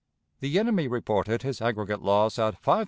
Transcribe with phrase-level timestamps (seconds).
[0.39, 2.79] The enemy reported his aggregate loss at 5,739.